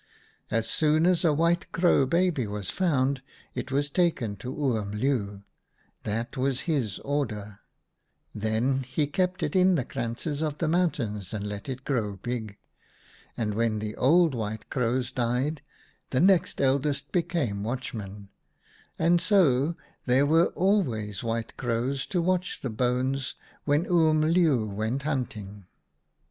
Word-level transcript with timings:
As 0.49 0.67
soon 0.67 1.05
as 1.05 1.23
a 1.23 1.31
white 1.31 1.71
crow 1.71 2.07
baby 2.07 2.47
was 2.47 2.71
found 2.71 3.21
it 3.53 3.71
was 3.71 3.87
taken 3.87 4.35
to 4.37 4.49
Oom 4.51 4.93
Leeuw— 4.93 5.43
that 6.05 6.35
was 6.35 6.61
his 6.61 6.97
order; 7.05 7.59
then 8.33 8.81
he 8.81 9.05
kept 9.05 9.43
it 9.43 9.55
in 9.55 9.75
the 9.75 9.85
krantzes 9.85 10.41
of 10.41 10.57
the 10.57 10.67
mountains 10.67 11.35
and 11.35 11.45
let 11.47 11.69
it 11.69 11.85
grow 11.85 12.15
big; 12.15 12.57
and 13.37 13.53
when 13.53 13.77
the 13.77 13.95
old 13.95 14.33
White 14.33 14.71
Crows 14.71 15.11
died 15.11 15.61
the 16.09 16.19
next 16.19 16.59
eldest 16.59 17.11
became 17.11 17.61
watchmen, 17.61 18.29
and 18.97 19.21
so 19.21 19.75
there 20.07 20.25
were 20.25 20.47
always 20.55 21.23
White 21.23 21.55
Crows 21.57 22.07
to 22.07 22.23
watch 22.23 22.61
the 22.61 22.71
bones 22.71 23.35
when 23.65 23.85
Oom 23.85 24.21
Leeuw 24.21 24.65
went 24.65 25.03
hunting. 25.03 25.67